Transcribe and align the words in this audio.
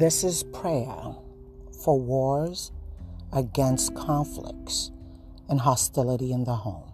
This 0.00 0.24
is 0.24 0.44
prayer 0.44 1.14
for 1.84 2.00
wars 2.00 2.72
against 3.34 3.94
conflicts 3.94 4.90
and 5.50 5.60
hostility 5.60 6.32
in 6.32 6.44
the 6.44 6.54
home. 6.54 6.90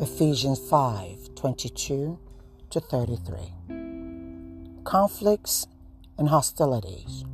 Ephesians 0.00 0.58
5 0.70 1.34
22 1.34 2.18
to 2.70 2.80
33. 2.80 3.52
Conflicts 4.84 5.66
and 6.16 6.30
hostilities 6.30 7.26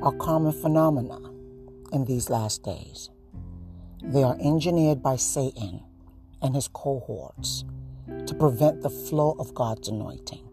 are 0.00 0.12
common 0.12 0.52
phenomena 0.62 1.20
in 1.92 2.06
these 2.06 2.30
last 2.30 2.62
days. 2.62 3.10
They 4.02 4.22
are 4.22 4.38
engineered 4.40 5.02
by 5.02 5.16
Satan 5.16 5.84
and 6.40 6.54
his 6.54 6.68
cohorts 6.68 7.66
to 8.26 8.34
prevent 8.34 8.80
the 8.80 8.88
flow 8.88 9.36
of 9.38 9.52
God's 9.52 9.88
anointing. 9.88 10.48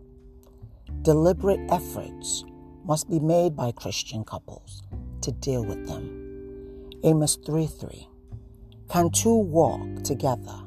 Deliberate 1.04 1.62
efforts 1.72 2.44
must 2.86 3.10
be 3.10 3.20
made 3.20 3.56
by 3.56 3.72
Christian 3.72 4.24
couples 4.24 4.84
to 5.22 5.32
deal 5.32 5.64
with 5.64 5.88
them. 5.88 6.90
Amos 7.04 7.38
3 7.46 7.68
3. 7.68 8.08
Can 8.90 9.10
two 9.10 9.36
walk 9.36 10.04
together 10.04 10.60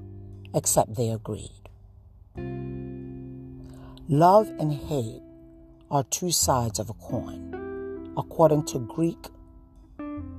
except 0.54 0.94
they 0.94 1.10
agreed? 1.10 1.50
Love 4.08 4.48
and 4.58 4.72
hate 4.72 5.22
are 5.90 6.04
two 6.04 6.30
sides 6.30 6.78
of 6.78 6.90
a 6.90 6.94
coin, 6.94 8.12
according 8.16 8.64
to 8.64 8.78
Greek 8.78 9.28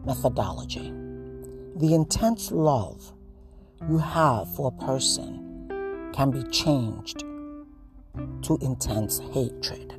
methodology. 0.06 0.92
The 1.76 1.94
intense 1.94 2.52
love 2.52 3.14
you 3.90 3.98
have 4.00 4.54
for 4.56 4.74
a 4.74 4.86
person 4.86 6.12
can 6.14 6.32
be 6.32 6.44
changed 6.50 7.20
to 8.42 8.58
intense 8.62 9.20
hatred. 9.32 9.94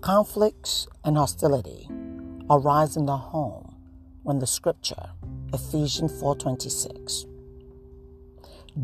Conflicts 0.00 0.86
and 1.04 1.16
hostility 1.16 1.88
arise 2.48 2.96
in 2.96 3.06
the 3.06 3.16
home 3.16 3.74
when 4.22 4.38
the 4.38 4.46
scripture 4.46 5.10
Ephesians 5.52 6.12
4:26 6.22 7.26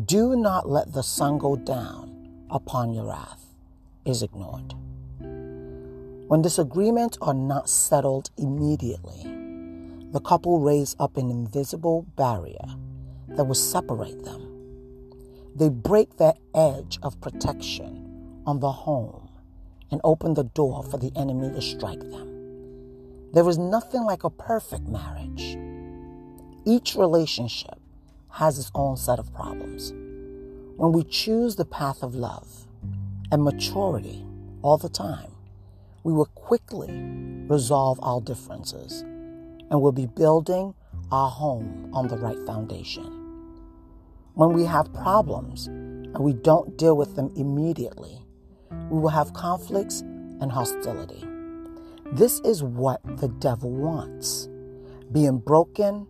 Do 0.05 0.35
not 0.35 0.67
let 0.67 0.91
the 0.91 1.03
sun 1.03 1.37
go 1.37 1.55
down 1.55 2.45
upon 2.49 2.93
your 2.93 3.05
wrath 3.05 3.45
is 4.03 4.23
ignored. 4.23 4.73
When 6.27 6.41
disagreements 6.41 7.17
are 7.21 7.33
not 7.33 7.69
settled 7.69 8.29
immediately, 8.37 9.23
the 10.11 10.19
couple 10.19 10.59
raise 10.59 10.97
up 10.99 11.15
an 11.15 11.31
invisible 11.31 12.05
barrier 12.17 12.75
that 13.29 13.45
will 13.45 13.55
separate 13.55 14.21
them. 14.25 14.41
They 15.55 15.69
break 15.69 16.17
their 16.17 16.33
edge 16.53 16.99
of 17.01 17.21
protection 17.21 18.41
on 18.45 18.59
the 18.59 18.71
home 18.71 19.24
and 19.95 20.01
open 20.03 20.33
the 20.33 20.43
door 20.43 20.83
for 20.83 20.97
the 20.97 21.09
enemy 21.15 21.49
to 21.49 21.61
strike 21.61 22.01
them. 22.01 23.31
There 23.31 23.47
is 23.47 23.57
nothing 23.57 24.03
like 24.03 24.25
a 24.25 24.29
perfect 24.29 24.89
marriage. 24.89 25.57
Each 26.65 26.95
relationship 26.95 27.79
has 28.31 28.59
its 28.59 28.71
own 28.75 28.97
set 28.97 29.19
of 29.19 29.33
problems. 29.33 29.93
When 30.75 30.91
we 30.91 31.05
choose 31.05 31.55
the 31.55 31.63
path 31.63 32.03
of 32.03 32.13
love 32.13 32.67
and 33.31 33.41
maturity 33.41 34.25
all 34.61 34.77
the 34.77 34.89
time, 34.89 35.31
we 36.03 36.11
will 36.11 36.25
quickly 36.25 36.89
resolve 37.47 37.97
our 38.03 38.19
differences 38.19 38.99
and 38.99 39.81
we'll 39.81 39.93
be 39.93 40.07
building 40.07 40.73
our 41.09 41.29
home 41.29 41.89
on 41.93 42.09
the 42.09 42.17
right 42.17 42.45
foundation. 42.45 43.05
When 44.33 44.51
we 44.51 44.65
have 44.65 44.93
problems 44.93 45.67
and 45.67 46.19
we 46.19 46.33
don't 46.33 46.77
deal 46.77 46.97
with 46.97 47.15
them 47.15 47.31
immediately, 47.37 48.24
we 48.89 48.99
will 48.99 49.09
have 49.09 49.33
conflicts 49.33 50.01
and 50.01 50.51
hostility. 50.51 51.23
This 52.11 52.39
is 52.41 52.63
what 52.63 53.01
the 53.17 53.27
devil 53.27 53.71
wants. 53.71 54.47
Being 55.11 55.39
broken 55.39 56.07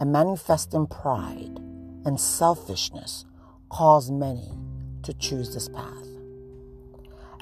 and 0.00 0.12
manifesting 0.12 0.86
pride 0.86 1.58
and 2.04 2.18
selfishness 2.18 3.24
cause 3.68 4.10
many 4.10 4.50
to 5.02 5.12
choose 5.14 5.54
this 5.54 5.68
path. 5.68 6.08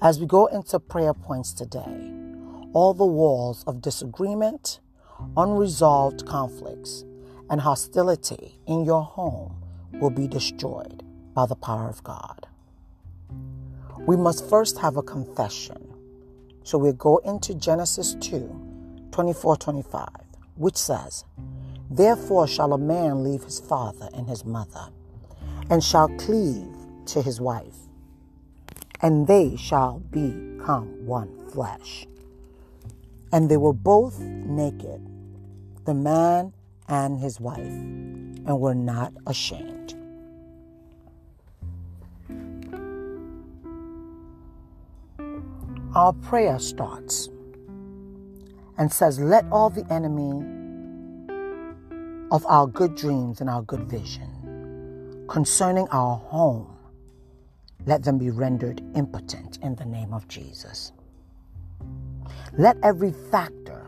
As 0.00 0.18
we 0.18 0.26
go 0.26 0.46
into 0.46 0.80
prayer 0.80 1.14
points 1.14 1.52
today, 1.52 2.12
all 2.72 2.94
the 2.94 3.06
walls 3.06 3.62
of 3.66 3.80
disagreement, 3.80 4.80
unresolved 5.36 6.26
conflicts, 6.26 7.04
and 7.48 7.60
hostility 7.60 8.58
in 8.66 8.84
your 8.84 9.02
home 9.02 9.62
will 9.92 10.10
be 10.10 10.26
destroyed 10.26 11.04
by 11.34 11.46
the 11.46 11.54
power 11.54 11.88
of 11.88 12.02
God. 12.02 12.48
We 14.06 14.16
must 14.16 14.48
first 14.48 14.78
have 14.78 14.96
a 14.96 15.02
confession. 15.02 15.94
So 16.64 16.78
we 16.78 16.92
go 16.92 17.18
into 17.18 17.54
Genesis 17.54 18.14
2 18.20 19.08
24 19.10 19.56
25, 19.56 20.08
which 20.56 20.76
says, 20.76 21.24
Therefore 21.90 22.46
shall 22.46 22.72
a 22.72 22.78
man 22.78 23.22
leave 23.22 23.44
his 23.44 23.60
father 23.60 24.08
and 24.14 24.28
his 24.28 24.44
mother, 24.44 24.88
and 25.70 25.82
shall 25.82 26.08
cleave 26.16 26.74
to 27.06 27.22
his 27.22 27.40
wife 27.40 27.76
and 29.02 29.26
they 29.26 29.56
shall 29.56 29.98
become 30.10 31.04
one 31.04 31.28
flesh. 31.50 32.06
And 33.32 33.50
they 33.50 33.56
were 33.56 33.72
both 33.72 34.20
naked, 34.20 35.04
the 35.84 35.94
man 35.94 36.52
and 36.88 37.18
his 37.18 37.40
wife, 37.40 37.58
and 37.58 38.60
were 38.60 38.74
not 38.74 39.12
ashamed. 39.26 39.81
Our 46.02 46.14
prayer 46.14 46.58
starts 46.58 47.28
and 48.76 48.92
says, 48.92 49.20
Let 49.20 49.44
all 49.52 49.70
the 49.70 49.86
enemy 49.88 50.44
of 52.32 52.44
our 52.46 52.66
good 52.66 52.96
dreams 52.96 53.40
and 53.40 53.48
our 53.48 53.62
good 53.62 53.84
vision 53.84 55.24
concerning 55.28 55.86
our 55.92 56.16
home 56.16 56.76
let 57.86 58.02
them 58.02 58.18
be 58.18 58.30
rendered 58.30 58.82
impotent 58.96 59.60
in 59.62 59.76
the 59.76 59.84
name 59.84 60.12
of 60.12 60.26
Jesus. 60.26 60.90
Let 62.58 62.78
every 62.82 63.12
factor 63.12 63.86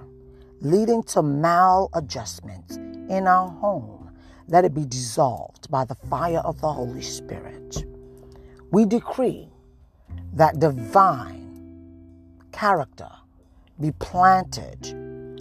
leading 0.60 1.02
to 1.14 1.20
maladjustments 1.20 2.76
in 3.10 3.26
our 3.26 3.48
home, 3.48 4.12
let 4.46 4.64
it 4.64 4.72
be 4.72 4.84
dissolved 4.84 5.68
by 5.68 5.84
the 5.84 5.96
fire 5.96 6.42
of 6.44 6.60
the 6.60 6.72
Holy 6.72 7.02
Spirit. 7.02 7.84
We 8.70 8.84
decree 8.84 9.48
that 10.34 10.60
divine 10.60 11.43
character 12.54 13.10
be 13.80 13.90
planted 13.98 14.86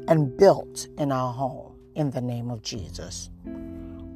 and 0.07 0.35
built 0.35 0.88
in 0.97 1.12
our 1.12 1.31
home 1.31 1.78
in 1.96 2.09
the 2.09 2.19
name 2.19 2.50
of 2.50 2.63
Jesus. 2.63 3.29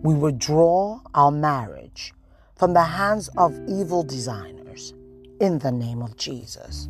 We 0.02 0.16
withdraw 0.16 1.02
our 1.14 1.30
marriage 1.30 2.14
from 2.56 2.74
the 2.74 2.84
hands 2.84 3.30
of 3.38 3.54
evil 3.68 4.02
designers 4.02 4.96
in 5.40 5.60
the 5.60 5.72
name 5.72 6.02
of 6.02 6.18
Jesus. 6.18 6.88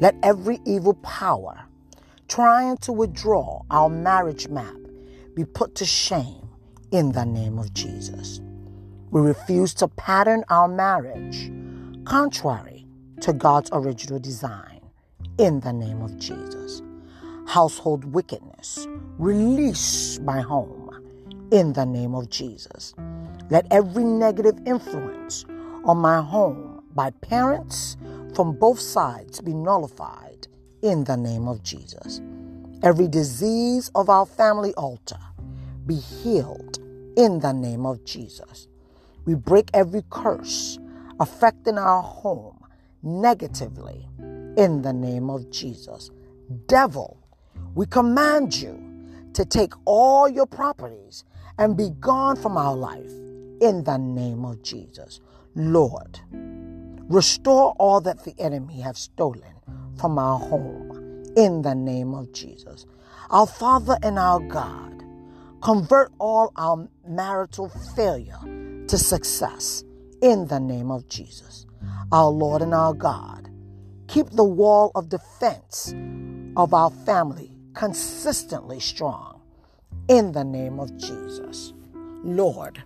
Let 0.00 0.16
every 0.22 0.60
evil 0.64 0.94
power 0.94 1.66
trying 2.26 2.78
to 2.78 2.92
withdraw 2.92 3.62
our 3.70 3.90
marriage 3.90 4.48
map 4.48 4.76
be 5.34 5.44
put 5.44 5.74
to 5.74 5.84
shame 5.84 6.48
in 6.90 7.12
the 7.12 7.26
name 7.26 7.58
of 7.58 7.74
Jesus. 7.74 8.40
We 9.10 9.20
refuse 9.20 9.74
to 9.74 9.88
pattern 9.88 10.44
our 10.48 10.68
marriage 10.68 11.50
contrary 12.06 12.86
to 13.20 13.34
God's 13.34 13.68
original 13.74 14.18
design 14.18 14.77
in 15.38 15.60
the 15.60 15.72
name 15.72 16.02
of 16.02 16.18
Jesus. 16.18 16.82
Household 17.46 18.04
wickedness, 18.04 18.86
release 19.18 20.18
my 20.20 20.40
home 20.40 20.90
in 21.52 21.72
the 21.72 21.86
name 21.86 22.14
of 22.14 22.28
Jesus. 22.28 22.94
Let 23.48 23.66
every 23.70 24.04
negative 24.04 24.58
influence 24.66 25.44
on 25.84 25.96
my 25.98 26.20
home 26.20 26.82
by 26.94 27.10
parents 27.10 27.96
from 28.34 28.52
both 28.52 28.80
sides 28.80 29.40
be 29.40 29.54
nullified 29.54 30.48
in 30.82 31.04
the 31.04 31.16
name 31.16 31.48
of 31.48 31.62
Jesus. 31.62 32.20
Every 32.82 33.08
disease 33.08 33.90
of 33.94 34.08
our 34.10 34.26
family 34.26 34.74
altar 34.74 35.18
be 35.86 35.96
healed 35.96 36.78
in 37.16 37.40
the 37.40 37.52
name 37.52 37.86
of 37.86 38.04
Jesus. 38.04 38.68
We 39.24 39.34
break 39.34 39.70
every 39.72 40.02
curse 40.10 40.78
affecting 41.20 41.78
our 41.78 42.02
home 42.02 42.64
negatively 43.02 44.08
in 44.58 44.82
the 44.82 44.92
name 44.92 45.30
of 45.30 45.50
Jesus. 45.50 46.10
Devil, 46.66 47.16
we 47.76 47.86
command 47.86 48.60
you 48.60 48.76
to 49.32 49.44
take 49.44 49.72
all 49.84 50.28
your 50.28 50.46
properties 50.46 51.24
and 51.58 51.76
be 51.76 51.90
gone 52.00 52.34
from 52.36 52.56
our 52.56 52.74
life 52.74 53.12
in 53.60 53.84
the 53.84 53.96
name 53.96 54.44
of 54.44 54.62
Jesus. 54.62 55.20
Lord, 55.54 56.18
restore 57.08 57.72
all 57.78 58.00
that 58.00 58.24
the 58.24 58.34
enemy 58.40 58.80
have 58.80 58.98
stolen 58.98 59.54
from 59.96 60.18
our 60.18 60.40
home 60.40 61.24
in 61.36 61.62
the 61.62 61.74
name 61.74 62.12
of 62.12 62.32
Jesus. 62.32 62.84
Our 63.30 63.46
Father 63.46 63.96
and 64.02 64.18
our 64.18 64.40
God, 64.40 65.04
convert 65.60 66.10
all 66.18 66.52
our 66.56 66.88
marital 67.06 67.68
failure 67.94 68.40
to 68.88 68.98
success 68.98 69.84
in 70.20 70.46
the 70.48 70.58
name 70.58 70.90
of 70.90 71.08
Jesus. 71.08 71.66
Our 72.10 72.30
Lord 72.30 72.62
and 72.62 72.74
our 72.74 72.94
God, 72.94 73.37
keep 74.08 74.30
the 74.30 74.44
wall 74.44 74.90
of 74.94 75.08
defense 75.08 75.94
of 76.56 76.74
our 76.74 76.90
family 76.90 77.52
consistently 77.74 78.80
strong 78.80 79.40
in 80.08 80.32
the 80.32 80.42
name 80.42 80.80
of 80.80 80.96
Jesus. 80.96 81.74
Lord, 82.24 82.82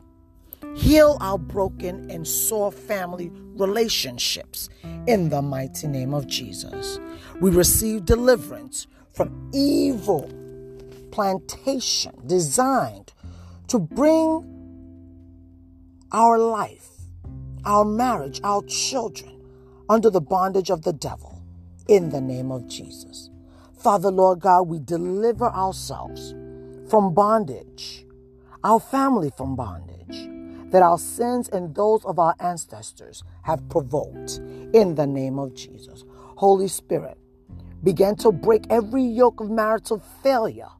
heal 0.74 1.16
our 1.20 1.38
broken 1.38 2.10
and 2.10 2.26
sore 2.26 2.72
family 2.72 3.30
relationships 3.54 4.68
in 5.06 5.30
the 5.30 5.40
mighty 5.40 5.86
name 5.86 6.12
of 6.12 6.26
Jesus. 6.26 6.98
We 7.40 7.50
receive 7.50 8.04
deliverance 8.04 8.86
from 9.14 9.50
evil 9.54 10.30
plantation 11.12 12.14
designed 12.26 13.12
to 13.68 13.78
bring 13.78 14.48
our 16.10 16.38
life, 16.38 16.88
our 17.64 17.84
marriage, 17.84 18.40
our 18.42 18.62
children 18.64 19.31
under 19.88 20.10
the 20.10 20.20
bondage 20.20 20.70
of 20.70 20.82
the 20.82 20.92
devil 20.92 21.42
in 21.88 22.10
the 22.10 22.20
name 22.20 22.50
of 22.50 22.68
Jesus. 22.68 23.30
Father, 23.78 24.10
Lord 24.10 24.40
God, 24.40 24.62
we 24.62 24.78
deliver 24.78 25.46
ourselves 25.46 26.34
from 26.88 27.14
bondage, 27.14 28.06
our 28.62 28.78
family 28.80 29.30
from 29.36 29.56
bondage 29.56 29.92
that 30.72 30.82
our 30.82 30.98
sins 30.98 31.48
and 31.50 31.74
those 31.74 32.04
of 32.04 32.18
our 32.18 32.34
ancestors 32.40 33.22
have 33.42 33.68
provoked 33.68 34.38
in 34.72 34.94
the 34.94 35.06
name 35.06 35.38
of 35.38 35.54
Jesus. 35.54 36.04
Holy 36.36 36.66
Spirit, 36.66 37.18
begin 37.84 38.16
to 38.16 38.32
break 38.32 38.64
every 38.70 39.02
yoke 39.04 39.40
of 39.40 39.50
marital 39.50 40.02
failure 40.22 40.70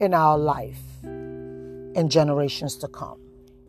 in 0.00 0.14
our 0.14 0.38
life 0.38 0.80
and 1.02 2.10
generations 2.10 2.76
to 2.76 2.88
come. 2.88 3.20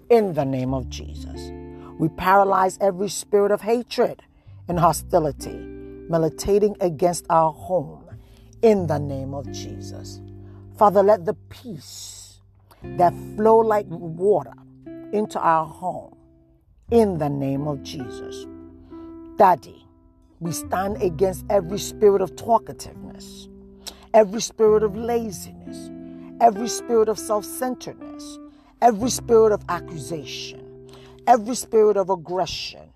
In 0.09 0.33
the 0.33 0.45
name 0.45 0.73
of 0.73 0.89
Jesus, 0.89 1.51
we 1.99 2.07
paralyze 2.09 2.77
every 2.79 3.09
spirit 3.09 3.51
of 3.51 3.61
hatred 3.61 4.23
and 4.67 4.79
hostility 4.79 5.55
militating 6.09 6.75
against 6.79 7.25
our 7.29 7.51
home. 7.51 7.99
In 8.61 8.87
the 8.87 8.97
name 8.97 9.33
of 9.33 9.51
Jesus. 9.51 10.21
Father, 10.77 11.03
let 11.03 11.25
the 11.25 11.33
peace 11.49 12.39
that 12.83 13.13
flow 13.35 13.57
like 13.57 13.85
water 13.89 14.53
into 15.11 15.39
our 15.39 15.65
home 15.65 16.15
in 16.91 17.17
the 17.17 17.29
name 17.29 17.67
of 17.67 17.83
Jesus. 17.83 18.45
Daddy, 19.37 19.85
we 20.39 20.51
stand 20.51 21.01
against 21.01 21.45
every 21.49 21.79
spirit 21.79 22.21
of 22.21 22.35
talkativeness, 22.35 23.49
every 24.13 24.41
spirit 24.41 24.83
of 24.83 24.95
laziness, 24.95 25.91
every 26.39 26.69
spirit 26.69 27.09
of 27.09 27.19
self 27.19 27.43
centeredness, 27.43 28.39
every 28.81 29.09
spirit 29.09 29.51
of 29.51 29.63
accusation, 29.69 30.87
every 31.27 31.55
spirit 31.55 31.97
of 31.97 32.09
aggression, 32.09 32.92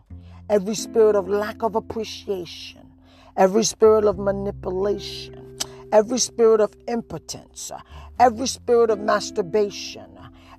every 0.49 0.75
spirit 0.75 1.15
of 1.15 1.27
lack 1.27 1.63
of 1.63 1.75
appreciation, 1.75 2.88
every 3.35 3.63
spirit 3.63 4.05
of 4.05 4.17
manipulation, 4.17 5.57
every 5.91 6.17
spirit 6.19 6.61
of 6.61 6.73
impotence, 6.88 7.71
every 8.19 8.47
spirit 8.47 8.89
of 8.89 8.99
masturbation, 8.99 10.07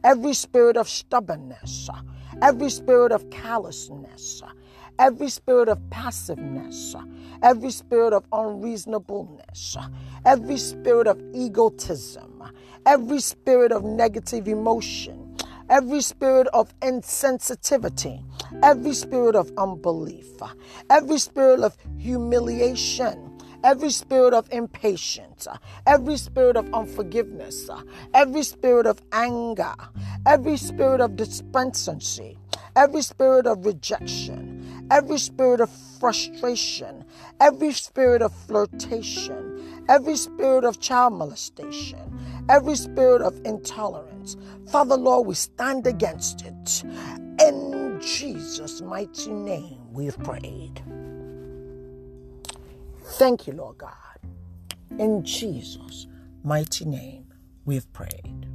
every 0.05 0.35
spirit 0.35 0.77
of 0.77 0.89
stubbornness, 0.89 1.91
every 2.43 2.71
spirit 2.71 3.13
of 3.13 3.29
callousness, 3.31 4.43
every 4.99 5.29
spirit 5.29 5.69
of 5.69 5.79
passiveness, 5.91 6.95
every 7.43 7.71
spirit 7.71 8.13
of 8.13 8.25
unreasonableness, 8.33 9.77
every 10.25 10.57
spirit 10.57 11.07
of 11.07 11.21
egotism, 11.35 12.43
every 12.87 13.21
spirit 13.21 13.73
of 13.73 13.85
negative 13.85 14.49
emotion, 14.49 15.28
every 15.69 16.01
spirit 16.01 16.47
of 16.49 16.79
insensitivity, 16.81 18.23
every 18.63 18.95
spirit 18.95 19.35
of 19.35 19.51
unbelief, 19.57 20.27
every 20.91 21.19
spirit 21.19 21.61
of 21.61 21.77
humiliation, 21.99 23.39
every 23.65 23.91
spirit 23.91 24.35
of 24.35 24.49
impatience, 24.53 25.49
every 25.87 26.17
spirit 26.17 26.57
of 26.57 26.73
unforgiveness, 26.73 27.69
every 28.15 28.43
spirit 28.43 28.87
of 28.87 29.01
anger, 29.13 29.75
every 30.27 30.57
spirit 30.57 31.01
of 31.01 31.17
despondency, 31.17 32.39
every 32.77 33.03
spirit 33.03 33.47
of 33.47 33.65
rejection, 33.67 34.87
every 34.91 35.19
spirit 35.19 35.61
of 35.61 35.71
frustration, 36.01 37.05
every 37.41 37.73
spirit 37.73 38.23
of 38.23 38.33
flirtation, 38.33 39.85
every 39.89 40.17
spirit 40.17 40.65
of 40.65 40.81
child 40.81 41.15
molestation, 41.15 42.19
every 42.49 42.77
spirit 42.77 43.21
of 43.21 43.39
intolerance. 43.45 44.18
Father, 44.71 44.97
Lord, 44.97 45.27
we 45.27 45.35
stand 45.35 45.87
against 45.87 46.43
it. 46.43 46.85
In 47.41 48.01
Jesus' 48.01 48.81
mighty 48.81 49.33
name, 49.33 49.93
we've 49.93 50.19
prayed. 50.23 50.83
Thank 53.19 53.47
you, 53.47 53.55
Lord 53.55 53.79
God. 53.79 53.93
In 54.99 55.25
Jesus' 55.25 56.07
mighty 56.45 56.85
name, 56.85 57.33
we've 57.65 57.91
prayed. 57.93 58.47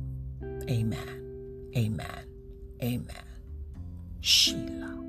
Amen. 0.70 1.72
Amen. 1.76 2.28
Amen. 2.82 3.26
Sheila. 4.22 5.03